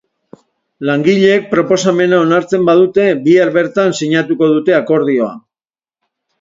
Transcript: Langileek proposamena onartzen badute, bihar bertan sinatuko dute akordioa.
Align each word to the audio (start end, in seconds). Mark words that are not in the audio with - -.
Langileek 0.89 1.45
proposamena 1.51 2.23
onartzen 2.25 2.65
badute, 2.71 3.07
bihar 3.29 3.55
bertan 3.61 3.95
sinatuko 4.03 4.51
dute 4.57 4.79
akordioa. 4.83 5.33